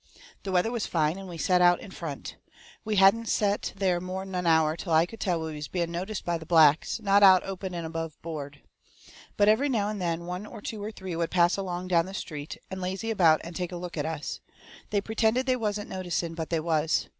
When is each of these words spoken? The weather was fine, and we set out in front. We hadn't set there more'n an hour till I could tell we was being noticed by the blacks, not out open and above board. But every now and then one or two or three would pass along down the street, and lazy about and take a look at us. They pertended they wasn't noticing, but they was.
The 0.41 0.51
weather 0.51 0.71
was 0.71 0.87
fine, 0.87 1.19
and 1.19 1.29
we 1.29 1.37
set 1.37 1.61
out 1.61 1.79
in 1.79 1.91
front. 1.91 2.35
We 2.83 2.95
hadn't 2.95 3.27
set 3.27 3.71
there 3.75 4.01
more'n 4.01 4.33
an 4.33 4.47
hour 4.47 4.75
till 4.75 4.91
I 4.93 5.05
could 5.05 5.19
tell 5.19 5.39
we 5.41 5.53
was 5.53 5.67
being 5.67 5.91
noticed 5.91 6.25
by 6.25 6.39
the 6.39 6.45
blacks, 6.47 6.99
not 7.01 7.21
out 7.21 7.43
open 7.43 7.75
and 7.75 7.85
above 7.85 8.19
board. 8.23 8.63
But 9.37 9.47
every 9.47 9.69
now 9.69 9.89
and 9.89 10.01
then 10.01 10.25
one 10.25 10.47
or 10.47 10.59
two 10.59 10.83
or 10.83 10.91
three 10.91 11.15
would 11.15 11.29
pass 11.29 11.55
along 11.55 11.89
down 11.89 12.07
the 12.07 12.15
street, 12.15 12.57
and 12.71 12.81
lazy 12.81 13.11
about 13.11 13.41
and 13.43 13.55
take 13.55 13.71
a 13.71 13.77
look 13.77 13.95
at 13.95 14.07
us. 14.07 14.39
They 14.89 15.01
pertended 15.01 15.45
they 15.45 15.55
wasn't 15.55 15.91
noticing, 15.91 16.33
but 16.33 16.49
they 16.49 16.59
was. 16.61 17.07